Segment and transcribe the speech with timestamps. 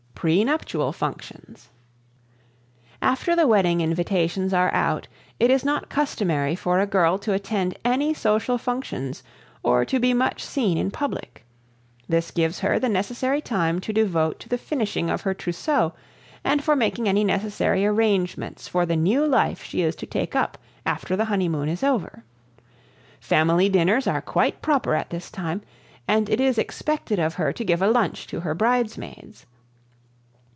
[0.23, 1.69] Prenuptial Functions.
[3.01, 5.07] After the wedding invitations are out
[5.39, 9.23] it is not customary for a girl to attend any social functions
[9.63, 11.43] or to be much seen in public.
[12.07, 15.93] This gives her the necessary time to devote to the finishing of her trousseau
[16.43, 20.55] and for making any necessary arrangements for the new life she is to take up
[20.85, 22.23] after the honeymoon is over.
[23.19, 25.63] Family dinners are quite proper at this time,
[26.07, 29.47] and it is expected of her to give a lunch to her bridesmaids.